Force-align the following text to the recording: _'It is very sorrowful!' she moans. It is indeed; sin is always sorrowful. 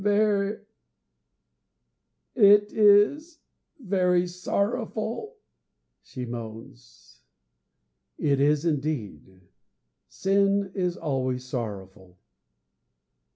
_'It 2.33 2.73
is 2.73 3.37
very 3.79 4.25
sorrowful!' 4.25 5.35
she 6.01 6.25
moans. 6.25 7.21
It 8.17 8.39
is 8.41 8.65
indeed; 8.65 9.41
sin 10.09 10.71
is 10.73 10.97
always 10.97 11.43
sorrowful. 11.45 12.17